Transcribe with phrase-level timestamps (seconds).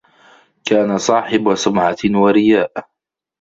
[0.65, 2.89] كَانَ صَاحِبَ سُمْعَةٍ وَرِيَاءٍ